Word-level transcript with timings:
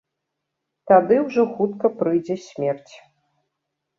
Тады 0.91 1.15
ўжо 1.25 1.41
хутка 1.59 1.91
прыйдзе 1.99 2.37
смерць. 2.47 2.93